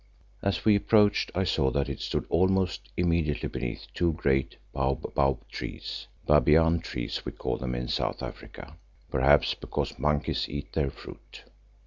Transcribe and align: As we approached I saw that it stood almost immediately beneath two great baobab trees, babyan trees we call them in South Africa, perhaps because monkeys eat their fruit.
As 0.41 0.65
we 0.65 0.75
approached 0.75 1.29
I 1.35 1.43
saw 1.43 1.69
that 1.69 1.87
it 1.87 1.99
stood 1.99 2.25
almost 2.27 2.89
immediately 2.97 3.47
beneath 3.47 3.85
two 3.93 4.13
great 4.13 4.55
baobab 4.73 5.47
trees, 5.47 6.07
babyan 6.25 6.79
trees 6.79 7.23
we 7.23 7.31
call 7.33 7.57
them 7.59 7.75
in 7.75 7.87
South 7.87 8.23
Africa, 8.23 8.77
perhaps 9.11 9.53
because 9.53 9.99
monkeys 9.99 10.49
eat 10.49 10.73
their 10.73 10.89
fruit. 10.89 11.43